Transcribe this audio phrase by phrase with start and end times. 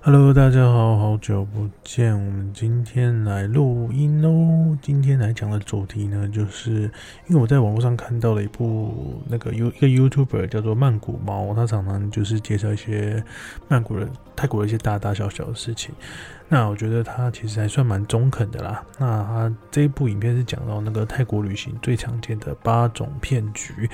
[0.00, 2.14] Hello，大家好，好久不见。
[2.14, 4.76] 我们今天来录音喽。
[4.80, 6.82] 今天来讲的主题呢，就是
[7.26, 13.22] 因为我在网络上看到了一部那个 You 一个 YouTuber 叫做曼谷猫，他常常就是介绍一些
[13.66, 15.92] 曼谷人、泰国的一些大大小小的事情。
[16.50, 18.82] 那我觉得他其实还算蛮中肯的啦。
[18.98, 23.90] 那他这一部影片是讲到那个泰国旅行最常见的八种骗局，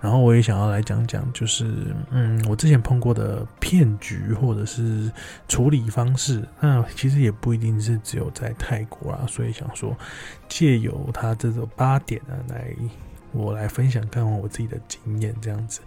[0.00, 1.66] 然后我也想要来讲讲，就是
[2.10, 5.12] 嗯，我之前碰过的骗局或者是
[5.48, 6.46] 处理方式。
[6.60, 9.96] 那其实也不一定是只有在泰国啊，所以想说
[10.48, 12.72] 借由他这种八点呢来。
[13.30, 15.82] 我来分享看完我自己的经验，这样子，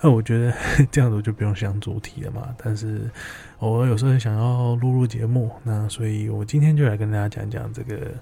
[0.00, 0.54] 那我觉得
[0.92, 2.54] 这样子我就不用想主题了嘛。
[2.56, 3.10] 但是
[3.58, 8.12] 我有时候想要录录节目，那所以我今天就来跟大家讲讲这个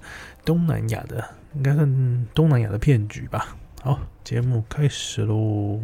[0.42, 1.22] 东南亚的，
[1.54, 3.54] 应该算东南亚的骗局吧。
[3.82, 5.78] 好，节目开始喽。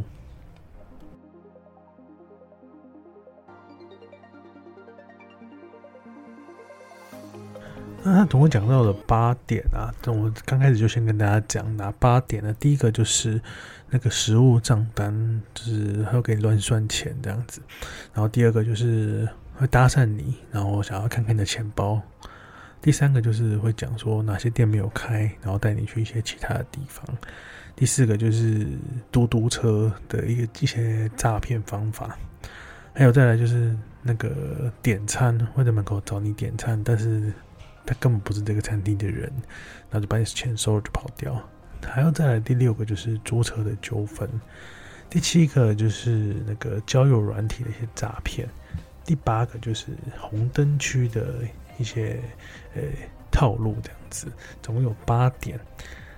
[8.09, 12.55] 那他总共讲到了八点啊，那我刚开始就先跟大家讲哪八点呢？
[12.59, 13.39] 第一个就是
[13.91, 17.61] 那个食物账单，就是他会给你乱算钱这样子。
[18.14, 22.01] 然后第二个就是会搭讪你，然后想要看看你的钱包。
[22.81, 27.05] 第三个就是会讲说哪些店没有开，然后带你去一些其他的地方。
[27.77, 28.67] 第四个就是
[29.12, 32.17] 嘟嘟车的一个一些诈骗方法。
[32.95, 37.31] 还有再来就是那个点餐，会在门口找你点餐，但是。
[37.89, 39.33] 他根本不是这个餐厅的人，
[39.89, 41.42] 然后就把你钱收了就跑掉。
[41.83, 44.28] 还要再来第六个就是租车的纠纷，
[45.08, 48.47] 第七个就是那个交友软体的一些诈骗，
[49.06, 49.86] 第八个就是
[50.20, 51.36] 红灯区的
[51.78, 52.20] 一些
[52.75, 52.83] 呃
[53.30, 54.30] 套路这样子，
[54.61, 55.58] 总共有八点。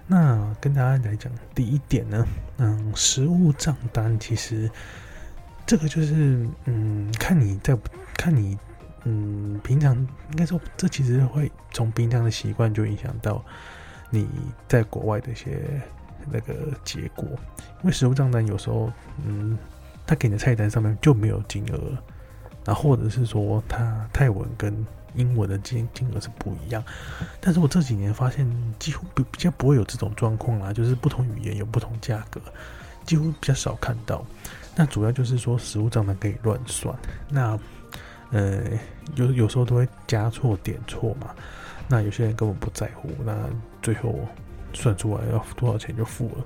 [0.08, 4.68] 那跟大家来讲第一点呢，嗯，实物账单其实
[5.64, 7.78] 这个就是嗯，看你在
[8.16, 8.58] 看你。
[9.04, 13.42] 嗯，平常应该说，这其实会从平常的习惯就影响到
[14.10, 14.28] 你
[14.68, 15.80] 在国外的一些
[16.30, 17.26] 那个结果。
[17.82, 18.92] 因为食物账单有时候，
[19.24, 19.56] 嗯，
[20.06, 21.96] 他给你的菜单上面就没有金额，
[22.64, 26.84] 然后或者是说他泰文跟英文的金金额是不一样。
[27.40, 28.46] 但是我这几年发现，
[28.78, 32.38] 几乎比比较不会有这种状况啦，就是不同语言有不同价格，
[33.06, 34.22] 几乎比较少看到。
[34.76, 36.94] 那主要就是说食物账单可以乱算，
[37.30, 37.58] 那。
[38.32, 38.62] 呃，
[39.16, 41.34] 有有时候都会加错点错嘛，
[41.88, 43.34] 那有些人根本不在乎，那
[43.82, 44.20] 最后
[44.72, 46.44] 算出来要多少钱就付了，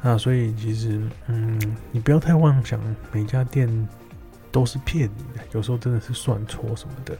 [0.00, 2.80] 那所以其实，嗯，你不要太妄想
[3.10, 3.68] 每家店
[4.52, 7.18] 都是骗你的，有时候真的是算错什么的，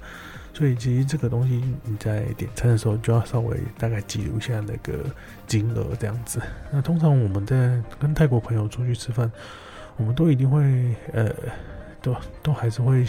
[0.54, 5.04] 所以其实这个东西你在点餐的时候就要稍微大概记录一下那个
[5.48, 6.40] 金额这样子。
[6.70, 9.28] 那通常我们在跟泰国朋友出去吃饭，
[9.96, 10.62] 我们都一定会，
[11.12, 11.34] 呃，
[12.00, 12.14] 都
[12.44, 13.04] 都还是会。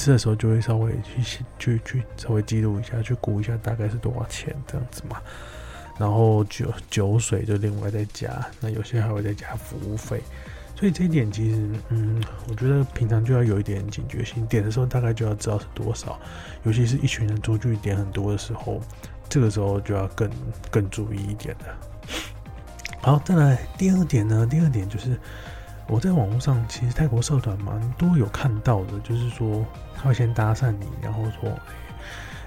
[0.00, 5.20] 吃的时候就会稍微去去去稍微记录一下，去估一下大概是多少钱这样子嘛。
[5.98, 10.22] 然后酒酒水就另外再加，那有些还会再加服务费。
[10.74, 12.18] 所以这一点其实，嗯，
[12.48, 16.18] 我觉得平常就要有一点警觉性，点的时候大概就要知道是多少。
[16.62, 18.80] 尤其是一群人出去点很多的时候，
[19.28, 20.30] 这个时候就要更
[20.70, 21.76] 更注意一点了。
[23.02, 25.20] 好，再来第二点呢，第二点就是。
[25.90, 31.50] 我在网络上其实泰国社团蛮多有看到的，就是说他会先搭讪你，然后说，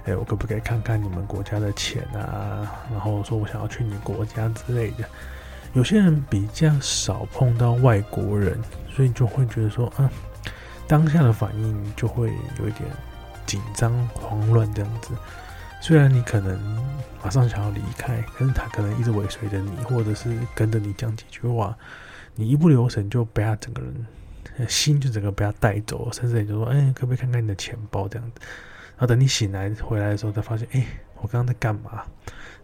[0.05, 2.65] 哎，我可不可以看看你们国家的钱啊？
[2.89, 5.03] 然后说我想要去你国家之类的。
[5.73, 8.57] 有些人比较少碰到外国人，
[8.89, 10.09] 所以就会觉得说，嗯，
[10.87, 12.89] 当下的反应就会有一点
[13.45, 15.09] 紧张、慌乱这样子。
[15.81, 16.57] 虽然你可能
[17.21, 21.77] 马上想要离开，可是他可能一直尾随着你，或者是跟着你讲几句话。
[22.35, 28.41] 你一不留神就被他整个人心就整个被他带走，甚至你就说：“哎、可不可以看看你的钱包？”这样子，
[28.91, 30.85] 然后等你醒来回来的时候，才发现：“哎、
[31.22, 32.03] 我刚刚在干嘛？”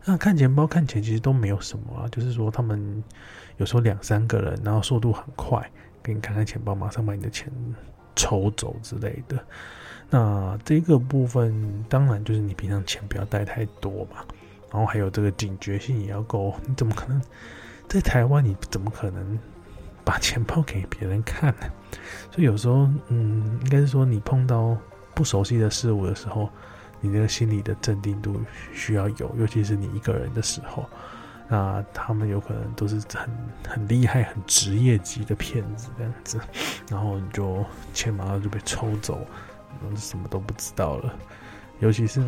[0.06, 3.04] 那看钱包、看钱其实都没有什么啊，就是说他们
[3.58, 5.68] 有时候两三个人，然后速度很快，
[6.02, 7.52] 给你看看钱包，马上把你的钱
[8.16, 9.44] 抽走之类的。
[10.10, 14.24] 那这个部分当然就是你平常钱不要带太多嘛，
[14.72, 16.56] 然后还有这个警觉性也要够。
[16.66, 17.22] 你怎么可能
[17.88, 18.44] 在台湾？
[18.44, 19.38] 你怎么可能？
[20.10, 21.54] 把钱包给别人看，
[22.32, 24.76] 所以有时候，嗯，应该是说你碰到
[25.14, 26.50] 不熟悉的事物的时候，
[27.00, 28.42] 你那个心理的镇定度
[28.74, 30.90] 需要有，尤其是你一个人的时候，
[31.48, 33.30] 那他们有可能都是很
[33.68, 36.40] 很厉害、很职业级的骗子这样子，
[36.90, 37.64] 然后你就
[37.94, 39.20] 钱马上就被抽走，
[39.80, 41.14] 然后什么都不知道了。
[41.78, 42.20] 尤其是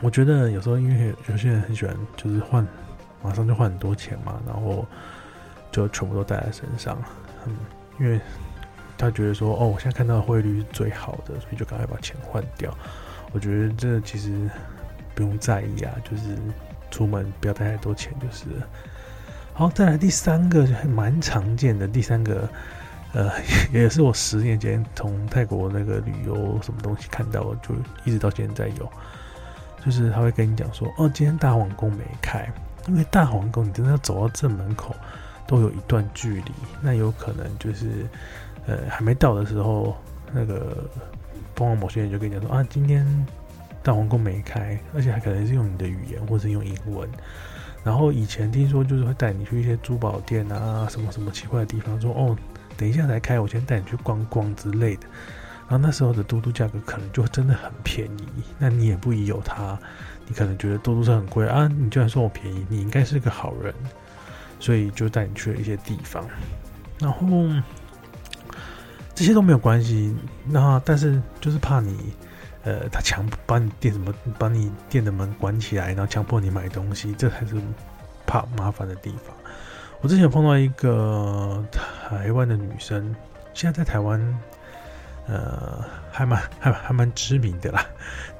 [0.00, 2.66] 我觉得有时候，因为有些人很喜欢，就是换，
[3.22, 4.84] 马上就换很多钱嘛，然后。
[5.74, 6.96] 就全部都带在身上，
[7.46, 7.56] 嗯，
[7.98, 8.20] 因为
[8.96, 12.72] 他觉得说，哦，我现在看到汇率是最好的，所以就赶快把钱换掉。
[13.32, 14.48] 我觉得这其实
[15.16, 16.38] 不用在意啊，就是
[16.92, 18.66] 出门不要带太多钱就是了。
[19.52, 22.48] 好，再来第三个还蛮常见的，第三个，
[23.12, 23.32] 呃，
[23.72, 27.74] 也是我十年前从泰国那个旅游什么东西看到，就
[28.04, 28.88] 一直到现在有，
[29.84, 32.48] 就是他会跟你讲说，哦，今天大皇宫没开，
[32.86, 34.94] 因为大皇宫你真的要走到正门口。
[35.46, 38.06] 都有一段距离，那有可能就是，
[38.66, 39.96] 呃，还没到的时候，
[40.32, 40.88] 那个，
[41.54, 43.06] 通往某些人就跟你讲说啊，今天
[43.82, 47.08] 大皇宫没开，而且还可能是用你的语言或者用英文。
[47.82, 52.34] 然后以前听说就是会带你去一些珠宝店啊，什么什么奇怪的地方，说哦，
[52.76, 55.02] 等一下才开，我先带你去逛逛之类的。
[55.68, 59.78] 然后那时候的嘟嘟价格可能就真的很便宜，那你也不宜有他，
[60.26, 63.74] 你可能觉得嘟嘟车很贵啊，你居然说我便宜，你应该是个好人。
[64.64, 66.24] 所以就带你去了一些地方，
[66.98, 67.20] 然后
[69.14, 70.16] 这些都没有关系。
[70.46, 72.14] 那但是就是怕你，
[72.62, 77.56] 呃，他强把你店什么，把你店的门关起来，然后强迫你买东西，这才是
[78.26, 79.36] 怕麻烦的地方。
[80.00, 83.14] 我之前有碰到一个台湾的女生，
[83.52, 84.38] 现在在台湾，
[85.26, 87.84] 呃，还蛮还还蛮知名的啦。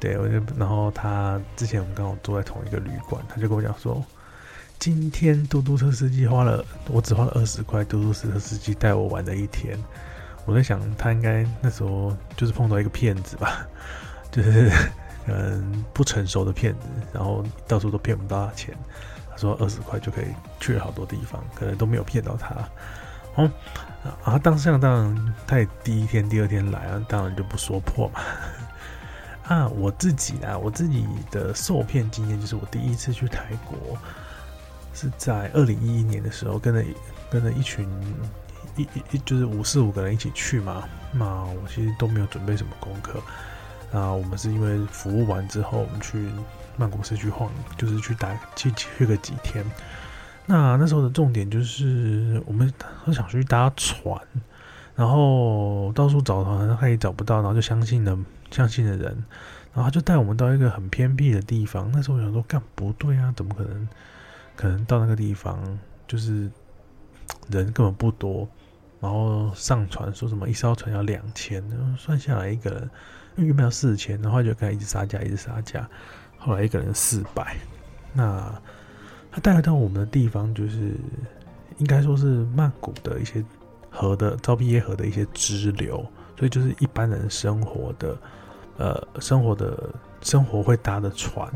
[0.01, 4.03] 对，我就然后她之前我们刚好坐在同一个旅馆，她就跟我讲说。
[4.79, 9.79] 今天嘟嘟车司机花了，我只花了二十块，嘟嘟车司机带我玩了一天。
[10.45, 13.67] 我在想，他应该那时候就是碰到一个骗子吧，
[14.31, 14.71] 就是
[15.27, 16.81] 嗯不成熟的骗子，
[17.15, 18.77] 然后到处都骗不到他钱。
[19.31, 20.27] 他说二十块就可以
[20.61, 22.55] 去了好多地方，可能都没有骗到他。
[23.37, 23.51] 哦，
[24.23, 28.21] 啊，当时当然他也第一天、第二天来啊，当然就不说破嘛。
[29.49, 33.97] 啊，我自己啊，我自己的受骗经验就是我第一次去台国。
[34.95, 36.85] 是在二零一一年的时候，跟着
[37.29, 37.87] 跟着一群
[38.77, 40.85] 一一一就是五四五个人一起去嘛。
[41.13, 43.21] 那我其实都没有准备什么功课。
[43.93, 46.29] 那我们是因为服务完之后，我们去
[46.77, 49.65] 曼谷市区晃，就是去打去去个几天。
[50.47, 52.73] 那那时候的重点就是我们
[53.05, 54.21] 很想去搭船，
[54.95, 58.19] 然后到处找，好像他也找不到，然后就相信了
[58.51, 59.25] 相信的人，
[59.73, 61.91] 然后他就带我们到一个很偏僻的地方。
[61.93, 63.89] 那时候我想说，干不对啊，怎么可能？
[64.57, 66.51] 可能到那个地方，就是
[67.49, 68.49] 人根本不多，
[69.01, 71.63] 然后上船说什么一艘船要两千，
[71.99, 72.91] 算下来一个人，
[73.37, 75.89] 因为原本要四千，然后就开始一直杀价，一直杀价，
[76.39, 77.57] 后来一个人四百。
[78.13, 78.63] 那
[79.33, 80.95] 他带到我们的地方，就是
[81.79, 83.45] 应该说是曼谷的一些
[83.91, 86.07] 河的昭披耶河的一些支流，
[86.39, 88.17] 所以就是一般人生活的，
[88.79, 91.53] 呃，生活的生活会搭的船。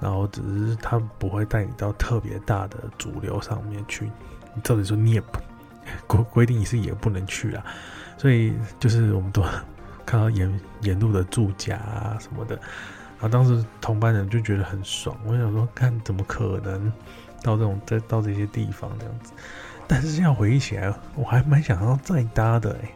[0.00, 4.10] 然后只是他不会带你到特别大的主流上面去，
[4.54, 5.38] 你照理说你也不
[6.06, 7.64] 规规定你是也不能去啦，
[8.16, 9.42] 所以就是我们都
[10.04, 16.92] 看到沿沿路的住家啊什么的，然后当时同班人就觉得很爽，我想说看怎么可能
[17.42, 19.32] 到这种在到这些地方这样子，
[19.86, 22.90] 但是现在回忆起来，我还蛮想要再搭的哎，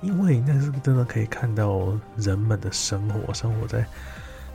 [0.00, 3.86] 因为那是真的可以看到人们的生活，生活在。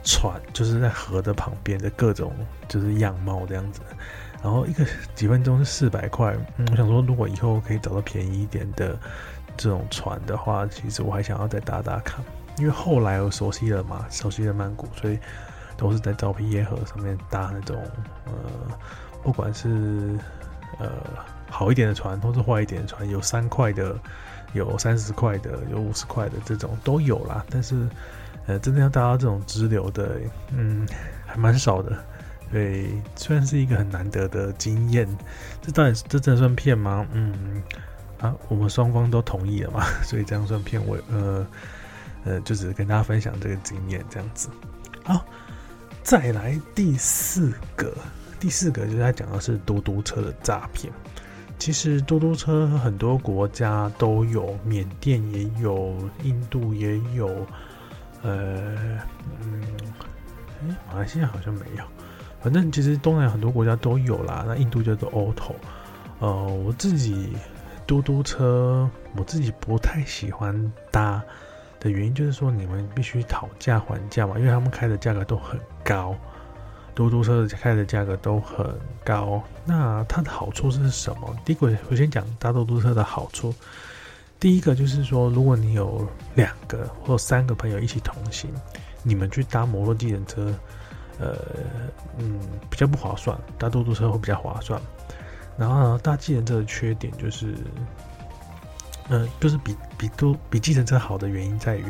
[0.04, 2.32] 船就是在河的旁边的各种
[2.68, 3.80] 就是样貌这样子，
[4.42, 4.84] 然后一个
[5.14, 8.98] 几分钟是四百块，嗯，我想说如果以后可以找到便宜一点的
[9.56, 12.22] 这种船的话，其实我还想要再搭搭看，
[12.58, 15.18] 因为后来我熟悉了嘛，熟悉了曼谷，所以
[15.76, 17.82] 都是在昭披耶河上面搭那种
[18.26, 18.32] 呃，
[19.22, 20.18] 不管是
[20.78, 20.90] 呃
[21.48, 23.98] 好一点的船，或是坏一点的船，有三块的，
[24.52, 27.88] 有三十块的，有五十块的这种都有啦，但是。
[28.46, 30.20] 呃，真的要搭到这种支流的，
[30.50, 30.86] 嗯，
[31.26, 31.96] 还蛮少的。
[32.52, 35.08] 对，虽然是一个很难得的经验，
[35.60, 37.04] 这到底这真的算骗吗？
[37.12, 37.62] 嗯，
[38.20, 40.96] 啊，我们双方都同意了嘛， 所以这样算骗我？
[41.10, 41.46] 呃，
[42.24, 44.48] 呃，就只是跟大家分享这个经验这样子。
[45.02, 45.24] 好，
[46.04, 47.92] 再来第四个，
[48.38, 50.92] 第四个就是他讲的是嘟嘟车的诈骗。
[51.58, 57.44] 其实嘟嘟车很多国家都有，缅甸也有，印度也有。
[58.24, 58.74] 呃，
[59.42, 59.62] 嗯，
[60.62, 61.84] 哎，马来西亚好像没有，
[62.42, 64.44] 反正其实东南亚很多国家都有啦。
[64.48, 65.52] 那印度叫做 Auto，
[66.20, 67.36] 呃，我自己
[67.86, 71.22] 嘟嘟车，我自己不太喜欢搭
[71.78, 76.16] 的原因就是说，你们必须讨价还价嘛，因为他们开的价格都很高，
[76.94, 79.42] 嘟嘟车开的价格都很高。
[79.66, 81.36] 那它的好处是什么？
[81.44, 83.54] 第一个，我先讲搭嘟嘟车的好处。
[84.38, 88.50] 第一个就是说，如果你有两个或三个朋友一起同行，
[89.02, 90.54] 你们去搭摩托计程车，
[91.18, 91.38] 呃，
[92.18, 92.38] 嗯，
[92.68, 94.80] 比较不划算，搭嘟嘟车会比较划算。
[95.56, 97.54] 然后呢，搭计程车的缺点就是，
[99.08, 101.84] 呃，就是比比嘟比计程车好的原因在于，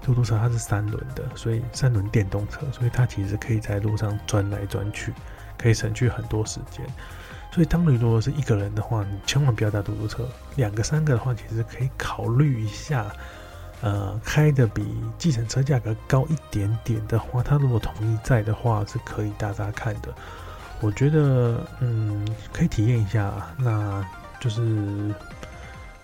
[0.00, 5.12] 嘟嘟车它是三轮的，所以三轮电动车，所以它其实可以在路上转来转去，
[5.56, 6.86] 可以省去很多时间。
[7.50, 10.28] 所以当你如果是一个人的话，你千万不要搭嘟嘟车。
[10.56, 13.10] 两个三个的话，其实可以考虑一下，
[13.80, 14.84] 呃，开的比
[15.16, 20.14] 计程车价格高一点点的话，他如果同意在的话，是可以搭搭看的。
[20.80, 24.04] 我觉得，嗯，可以体验一下，那
[24.38, 25.12] 就是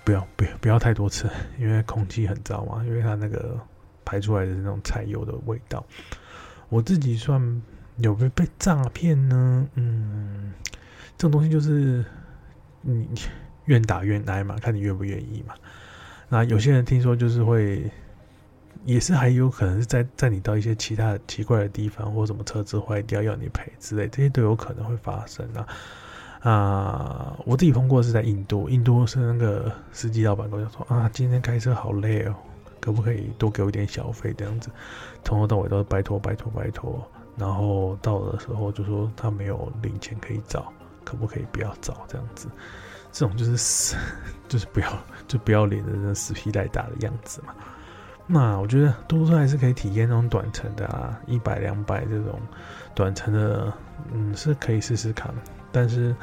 [0.02, 3.56] 不要不要不要太多次，因为空气很糟嘛，因为它那个
[4.04, 5.84] 排出来的那种柴油的味道。
[6.70, 7.40] 我自己算
[7.98, 9.64] 有没有被诈骗呢？
[9.74, 10.52] 嗯，
[11.16, 12.04] 这种东西就是
[12.80, 13.08] 你
[13.64, 15.54] 愿打愿挨嘛，看你愿不愿意嘛。
[16.28, 17.90] 那有些人听说就是会。
[18.84, 25.66] 也是还有可能是在载你到一些其他奇怪的地方，或什么车子坏掉要你赔之类，这些都有可能会发生啊。
[26.40, 32.34] 啊，我自己碰过是在印度，印度是那个司机老板跟我说啊，今天开车好累哦，
[32.78, 34.68] 可不可以多给我一点小费这样子？
[35.24, 37.02] 从头到尾都是拜托拜托拜托，
[37.38, 40.70] 然后到的时候就说他没有零钱可以找，
[41.04, 42.48] 可不可以不要找这样子？
[43.12, 43.96] 这种就是死，
[44.48, 44.88] 就是不要
[45.28, 47.54] 就不要脸的那死皮赖打的样子嘛。
[48.26, 52.40] 那我觉得嘟嘟车还是可以体验那种短程的啊，一百两百这种
[52.94, 53.72] 短程的，
[54.12, 55.32] 嗯，是可以试试看。
[55.70, 56.16] 但是，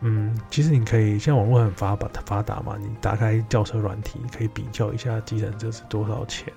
[0.00, 6.52] 嗯，其实你可以，现在网络很发达发达嘛，你打开轿车软体，可以比较一下计程车是多少钱，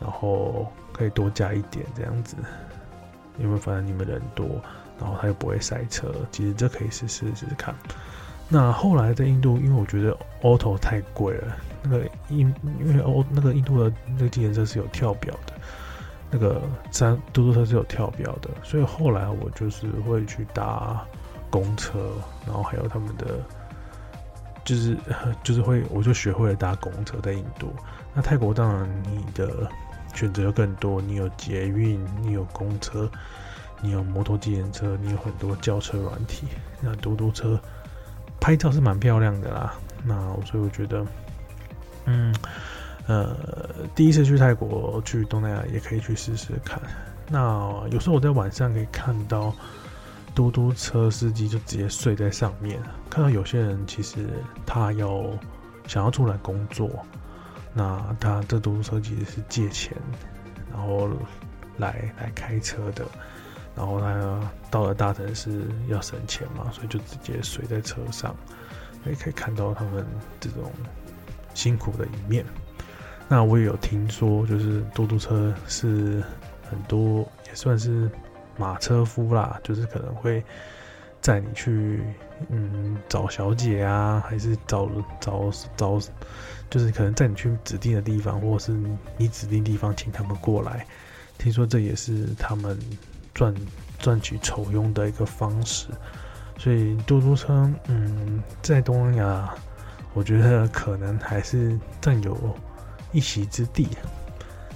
[0.00, 2.36] 然后可以多加一点这样子，
[3.38, 4.46] 因为反正你们人多，
[5.00, 7.74] 然后他又不会塞车，其实这可以试试试试看。
[8.48, 15.54] 那后来在印度，因为我觉得 auto 太贵了，那个印因为欧那个印度的那个计程车是有跳表的，
[16.30, 21.00] 那个三嘟嘟车是有跳表的，所以后来我就是会去搭
[21.48, 22.12] 公车，
[22.44, 23.38] 然后还有他们的，
[24.64, 24.96] 就是
[25.44, 27.72] 就是会我就学会了搭公车在印度。
[28.12, 29.70] 那泰国当然你的
[30.12, 33.08] 选择更多，你有捷运，你有公车，
[33.82, 36.46] 你有摩托计程车，你有很多轿车软体，
[36.80, 37.60] 那嘟嘟车。
[38.42, 40.14] 拍照是蛮漂亮的啦，那
[40.46, 41.04] 所以我觉得，
[42.06, 42.34] 嗯，
[43.06, 43.36] 呃，
[43.94, 46.80] 第一次去泰国去东南亚也可以去试试看。
[47.28, 49.54] 那有时候我在晚上可以看到
[50.34, 54.26] 嘟嘟车司机就直接睡在上面，看到有些人其实
[54.64, 55.22] 他要
[55.86, 56.88] 想要出来工作，
[57.74, 59.94] 那他这嘟嘟车其实是借钱，
[60.72, 61.10] 然后
[61.76, 63.04] 来来开车的。
[63.76, 68.34] 然后他到了大城市要省钱嘛，所以就直接睡在车上，
[69.06, 70.04] 也可以看到他们
[70.38, 70.70] 这种
[71.54, 72.44] 辛苦的一面。
[73.28, 76.22] 那我也有听说，就是嘟嘟车是
[76.68, 78.10] 很多也算是
[78.58, 80.44] 马车夫啦，就是可能会
[81.22, 82.02] 载你去
[82.48, 86.00] 嗯找小姐啊，还是找找找，
[86.68, 88.72] 就是可能载你去指定的地方，或是
[89.16, 90.84] 你指定地方请他们过来。
[91.38, 92.78] 听说这也是他们。
[93.34, 93.54] 赚
[93.98, 95.86] 赚取酬庸的一个方式，
[96.58, 99.54] 所以嘟嘟车，嗯，在东南亚，
[100.14, 102.36] 我觉得可能还是占有
[103.12, 103.88] 一席之地。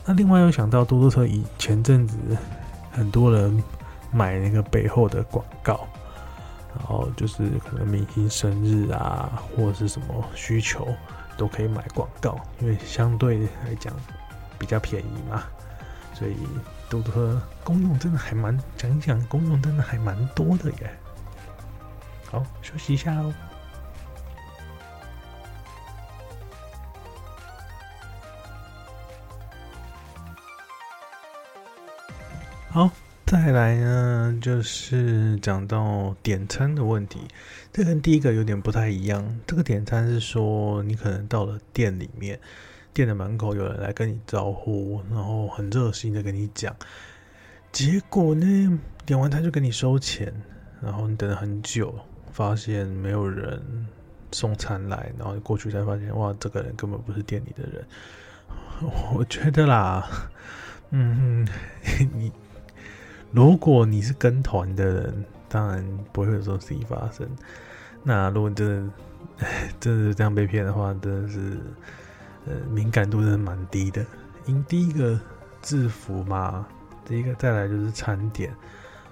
[0.04, 2.16] 那另外又想到嘟嘟车，以前阵子
[2.92, 3.62] 很多人
[4.12, 5.86] 买那个背后的广告，
[6.76, 10.86] 然后就是可能明星生日啊，或者是什么需求
[11.36, 13.92] 都可以买广告，因为相对来讲
[14.58, 15.42] 比较便宜嘛，
[16.14, 16.36] 所以。
[16.94, 20.96] 嘟嘟车功用真的还蛮，讲一讲功用真的还蛮多的耶。
[22.24, 23.34] 好，休息一下哦。
[32.70, 32.88] 好，
[33.26, 37.26] 再来呢，就是讲到点餐的问题，
[37.72, 39.40] 这跟第一个有点不太一样。
[39.48, 42.38] 这个点餐是说，你可能到了店里面。
[42.94, 46.74] 店的门口有人来跟你招呼，然后很热心的跟你讲，
[47.72, 50.32] 结果呢，点完他就跟你收钱，
[50.80, 51.92] 然后你等了很久，
[52.32, 53.60] 发现没有人
[54.30, 57.84] 送餐来，然后过去才发现，哇，这个人根本不是店里的人。
[59.12, 60.08] 我觉得啦，
[60.90, 61.44] 嗯，
[62.14, 62.30] 你
[63.32, 67.28] 如果你是跟团的人，当然不会有这种事情发生。
[68.04, 68.92] 那如果你真的
[69.80, 71.58] 真的是这样被骗的话，真的是。
[72.46, 74.04] 呃，敏感度真的蛮低的。
[74.46, 75.18] 因第一个
[75.62, 76.66] 制服嘛，
[77.04, 78.54] 第一个再来就是餐点，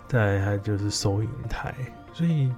[0.06, 1.74] 再来还就是收银台，
[2.12, 2.52] 所以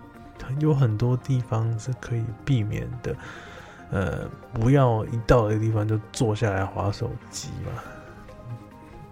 [0.59, 3.17] 有很多地方是可以避免的。
[3.91, 7.81] 呃，不要一到一个地方就坐下来划手机嘛。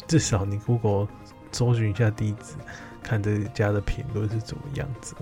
[0.08, 1.06] 至少你 Google
[1.52, 2.54] 搜寻一下地址，
[3.00, 5.14] 看这家的评论是怎么样子。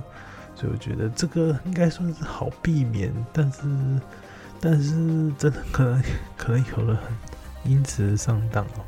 [0.55, 3.61] 所以我觉得这个应该算是好避免，但是。
[4.61, 6.03] 但是真的可能
[6.37, 6.99] 可能有人
[7.65, 8.85] 因此上当哦。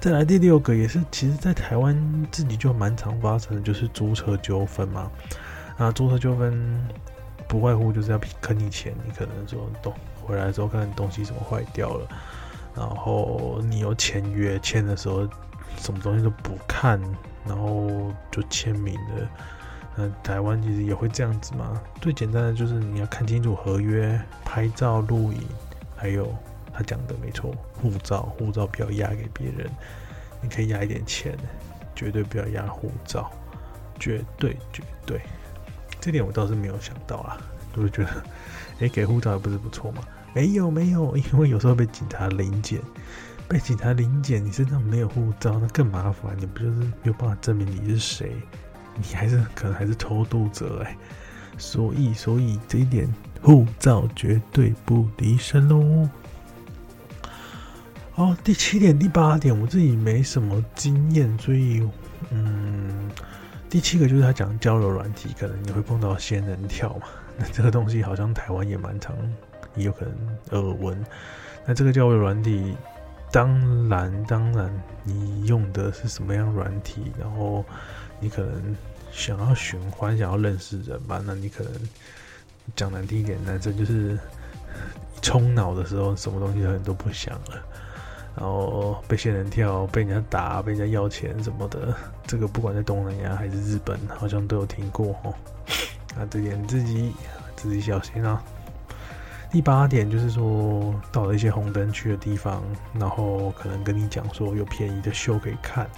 [0.00, 1.94] 再来第六个也是，其实在台湾
[2.32, 5.10] 自己就蛮常发生的，就是租车纠纷嘛。
[5.76, 6.88] 啊，租车纠纷
[7.46, 9.92] 不外乎就是要坑你钱，你可能说都
[10.22, 12.08] 回来之后看东西什么坏掉了，
[12.74, 15.28] 然后你有签约签的时候
[15.76, 17.00] 什么东西都不看，
[17.46, 19.28] 然后就签名了。
[19.96, 21.80] 那台湾其实也会这样子嘛。
[22.00, 25.42] 最简单的就是你要看清楚合约、拍照、录影，
[25.96, 26.34] 还有。
[26.72, 29.68] 他讲的没错，护照，护照不要押给别人，
[30.40, 31.36] 你可以押一点钱，
[31.96, 33.28] 绝对不要押护照，
[33.98, 35.20] 绝对绝对，
[36.00, 37.36] 这点我倒是没有想到啊，
[37.74, 38.10] 就是觉得，
[38.78, 42.80] 哎、欸，给护照也不是不错嘛，没有没有，因为有时候被警察临检，
[43.48, 48.32] 被警察临检，你身上没有护照，那更麻烦，你不就是没有办法证明你是谁，
[49.00, 50.96] 你还是可能还是偷渡者哎，
[51.56, 56.08] 所以所以这一点护照绝对不离身喽。
[58.16, 61.88] 哦，第七点、第八点，我自己没什么经验，所以，
[62.30, 63.10] 嗯，
[63.70, 67.06] 第七个就是他讲交友软体，可能你会碰到仙人跳嘛。
[67.38, 69.16] 那这个东西好像台湾也蛮常，
[69.74, 70.14] 也有可能
[70.50, 71.02] 耳闻。
[71.64, 72.76] 那这个交友软体，
[73.32, 74.70] 当然，当然，
[75.02, 77.64] 你用的是什么样软体，然后
[78.18, 78.76] 你可能
[79.12, 81.72] 想要寻欢，想要认识人吧，那你可能
[82.74, 84.18] 讲难听一点，男生就是
[85.20, 87.62] 冲脑的时候，什么东西可能都不想了。
[88.36, 91.94] 然后被仙人跳，被人家打，被人家要钱什么的，
[92.26, 95.34] 这个不管在东南亚还是日本，好像都有听过哦。
[96.16, 97.12] 啊，这点自己
[97.56, 98.42] 自己小心啊。
[99.50, 102.62] 第八点就是说，到了一些红灯区的地方，
[102.94, 105.90] 然后可能跟你讲说有便宜的秀可以看，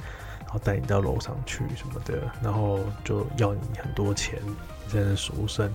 [0.52, 4.54] 然后带你到楼上去什么的，然后就要你很多钱，你
[4.92, 5.72] 在那赎身。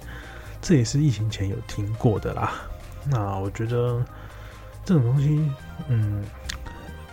[0.62, 2.53] 这也是疫情前有听过的啦。
[3.10, 4.05] 那我觉得
[4.86, 5.51] 这种东西，
[5.88, 6.23] 嗯。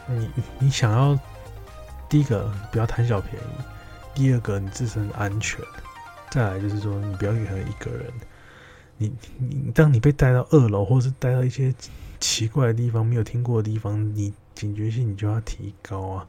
[0.06, 1.18] 你你想要
[2.10, 3.62] 第一个不要贪小便宜，
[4.14, 5.64] 第二个你自身安全，
[6.28, 8.12] 再来就是说你不要一个人一个人。
[8.98, 11.74] 你你当你被带到二楼，或者是带到一些
[12.20, 16.26] 奇怪的地方，没有听过的地方，你警觉性你就要提高啊。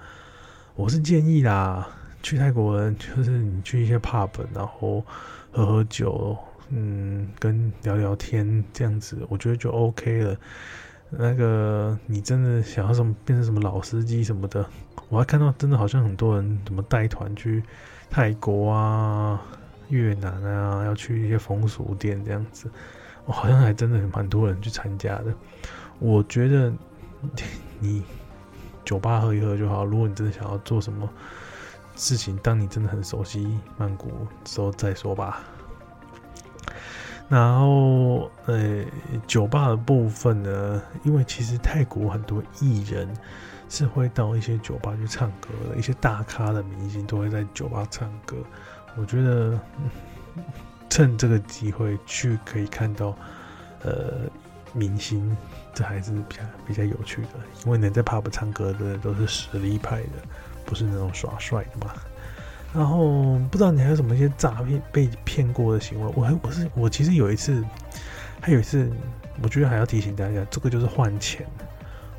[0.76, 1.88] 我是建议啦，
[2.22, 5.02] 去泰国人就是你去一些 pub，然后
[5.52, 6.38] 喝喝酒，
[6.70, 10.36] 嗯，跟聊聊天这样子，我觉得就 OK 了。
[11.10, 14.66] 那个，你真的想要什么变成什么老司机什么的？
[15.08, 17.64] 我还看到真的好像很多人怎么带团去
[18.10, 19.42] 泰国啊、
[19.88, 22.70] 越南啊，要去一些风俗店这样子，
[23.26, 25.34] 我好像还真的蛮多人去参加的。
[26.00, 26.74] 我觉得
[27.80, 28.04] 你
[28.86, 31.10] 酒吧喝一喝就好，如果你真的想要做什么
[31.96, 35.44] 事情，当你真的很熟悉曼谷之后再说吧。
[37.28, 38.86] 然后，呃，
[39.26, 43.12] 酒吧的部分呢，因为其实泰国很多艺人
[43.68, 48.38] 是会到一些酒吧去唱歌的，一些大咖的明星都会在酒吧唱歌。
[48.96, 49.60] 我觉得
[50.88, 53.18] 趁这个机会去可以看到，
[53.82, 54.30] 呃，
[54.76, 55.36] 明星，
[55.74, 57.30] 这还是比较比较有趣的，
[57.66, 60.10] 因为能在 pub 唱歌的都是实力派的，
[60.66, 61.94] 不是那种耍帅的嘛。
[62.74, 66.14] 然后不知道你还有什么一些诈骗被骗过的行为？
[66.14, 67.64] 我还我是我其实有一次，
[68.42, 68.92] 还有一次，
[69.42, 71.48] 我觉得还要提醒大家，这个就是换钱。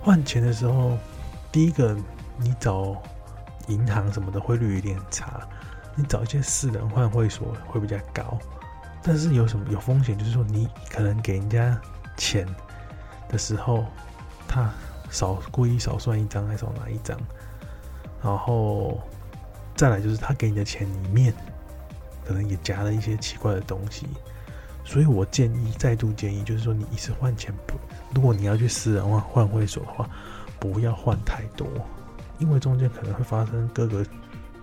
[0.01, 0.97] 换钱的时候，
[1.53, 1.95] 第一个
[2.38, 2.97] 你找
[3.66, 5.47] 银行什么的汇率有点差，
[5.95, 8.38] 你找一些私人换汇所会比较高。
[9.03, 10.19] 但是有什么有风险？
[10.19, 11.79] 就是说你可能给人家
[12.16, 12.46] 钱
[13.29, 13.85] 的时候，
[14.48, 14.70] 他
[15.11, 17.18] 少故意少算一张，还少拿一张，
[18.22, 19.00] 然后。
[19.76, 21.35] 再来就是他给你的钱里面，
[22.24, 24.07] 可能也夹了一些奇怪的东西，
[24.87, 27.74] 所以我建议，再度建议，就是说你一次换钱不，
[28.14, 30.09] 如果你要去私人换换会所的话，
[30.59, 31.68] 不要换太多，
[32.38, 34.02] 因为中间可能会发生各个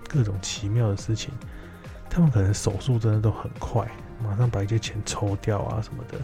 [0.10, 1.32] 各种奇妙的事情，
[2.10, 3.88] 他们可能手速真的都很快，
[4.20, 6.18] 马上把一些钱抽掉啊什么的，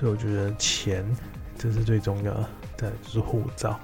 [0.00, 1.04] 所以我觉得钱
[1.58, 3.78] 这是最重要的，再就是护照。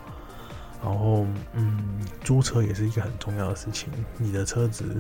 [0.83, 3.90] 然后，嗯，租车也是一个很重要的事情。
[4.16, 4.98] 你的车子，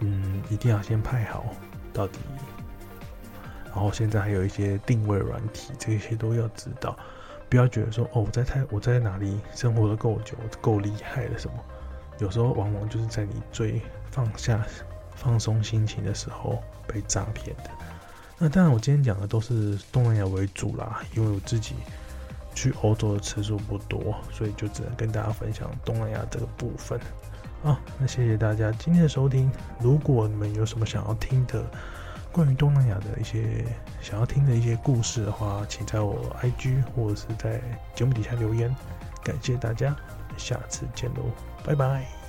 [0.00, 1.46] 嗯，一定要先拍好
[1.92, 2.18] 到底。
[3.66, 6.98] 然后现在还有一些定位软体，这些都要知道。
[7.48, 11.54] 不要觉得说，哦，我在太，我在哪里生活的够久，够厉害了什么？
[12.18, 14.60] 有时候往往就是在你最放下、
[15.14, 17.70] 放松心情的时候被诈骗的。
[18.40, 21.76] 那当然，我今天讲的都是东南亚为主啦，因为我自己。
[22.52, 26.98] 去欧洲的次数不多，所以就只能跟大家分享东南亚这个部分。
[27.62, 29.48] 好，那谢谢大家今天的收听。
[29.78, 31.64] 如果你们有什么想要听的
[32.32, 33.64] 关于东南亚的一些
[34.02, 37.62] 想要听的一些故事的话，请在我 IG 或者是在
[37.94, 38.74] 节目底下留言。
[39.22, 39.96] 感谢大家，
[40.36, 41.22] 下次见喽，
[41.64, 42.19] 拜拜。